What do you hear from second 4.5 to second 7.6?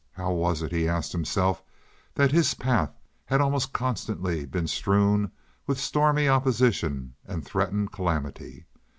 strewn with stormy opposition and